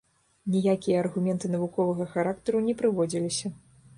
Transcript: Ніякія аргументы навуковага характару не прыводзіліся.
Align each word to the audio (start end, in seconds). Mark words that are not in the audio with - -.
Ніякія 0.53 1.01
аргументы 1.01 1.51
навуковага 1.57 2.07
характару 2.15 2.63
не 2.69 2.73
прыводзіліся. 2.83 3.47